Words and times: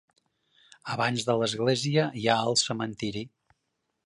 Abans 0.95 1.27
de 1.29 1.35
l'església 1.41 2.09
hi 2.23 2.27
ha 2.37 2.41
el 2.49 2.61
cementiri. 2.67 3.27